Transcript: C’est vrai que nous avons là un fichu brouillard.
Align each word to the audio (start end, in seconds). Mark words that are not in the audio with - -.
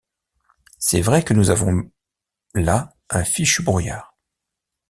C’est 0.79 1.01
vrai 1.03 1.23
que 1.23 1.35
nous 1.35 1.51
avons 1.51 1.91
là 2.55 2.95
un 3.11 3.23
fichu 3.23 3.61
brouillard. 3.61 4.17